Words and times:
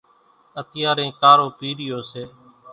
اتيارين 0.59 1.09
ڪارو 1.21 1.47
پِيرِيو 1.57 1.99
سي۔ 2.11 2.23